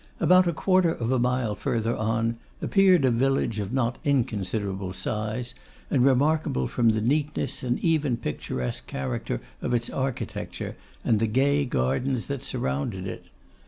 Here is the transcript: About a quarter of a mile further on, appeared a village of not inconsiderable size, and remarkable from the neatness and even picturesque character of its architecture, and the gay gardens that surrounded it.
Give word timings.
About 0.19 0.47
a 0.47 0.51
quarter 0.51 0.91
of 0.95 1.11
a 1.11 1.19
mile 1.19 1.53
further 1.53 1.95
on, 1.95 2.37
appeared 2.59 3.05
a 3.05 3.11
village 3.11 3.59
of 3.59 3.71
not 3.71 3.99
inconsiderable 4.03 4.93
size, 4.93 5.53
and 5.91 6.03
remarkable 6.03 6.65
from 6.65 6.89
the 6.89 7.01
neatness 7.01 7.61
and 7.61 7.77
even 7.81 8.17
picturesque 8.17 8.87
character 8.87 9.41
of 9.61 9.75
its 9.75 9.91
architecture, 9.91 10.75
and 11.05 11.19
the 11.19 11.27
gay 11.27 11.65
gardens 11.65 12.25
that 12.25 12.43
surrounded 12.43 13.05
it. 13.05 13.25